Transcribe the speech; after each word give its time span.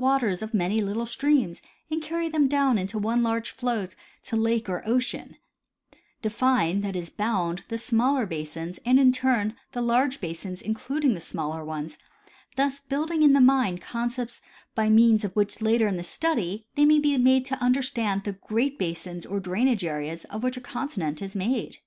waters 0.00 0.42
of 0.42 0.54
many 0.54 0.80
little 0.80 1.06
streams 1.06 1.60
and 1.90 2.00
carry 2.00 2.28
them 2.28 2.46
down 2.46 2.78
in 2.78 2.86
one 3.02 3.20
large 3.20 3.50
flow 3.50 3.88
to 4.22 4.36
lake 4.36 4.68
or 4.68 4.80
ocean; 4.86 5.36
define, 6.22 6.82
that 6.82 6.94
is 6.94 7.10
bound, 7.10 7.64
the 7.66 7.76
smaller 7.76 8.24
basins 8.24 8.78
and 8.86 9.00
in 9.00 9.10
turn 9.10 9.56
the 9.72 9.82
large 9.82 10.20
basins 10.20 10.62
including 10.62 11.14
the 11.14 11.20
smaller 11.20 11.64
ones, 11.64 11.98
thus 12.54 12.78
building 12.78 13.24
in 13.24 13.32
the 13.32 13.40
mind 13.40 13.80
concepts 13.80 14.40
by 14.72 14.88
means, 14.88 15.24
of 15.24 15.34
which 15.34 15.56
in 15.56 15.64
later 15.66 16.02
study 16.04 16.64
they 16.76 16.84
may 16.84 17.00
be 17.00 17.18
made 17.18 17.44
to 17.44 17.60
understand 17.60 18.22
the 18.22 18.34
great 18.34 18.78
basins 18.78 19.26
or 19.26 19.40
drainage 19.40 19.82
areas 19.84 20.24
of 20.26 20.44
which 20.44 20.56
a 20.56 20.60
continent 20.60 21.20
is 21.20 21.34
made. 21.34 21.78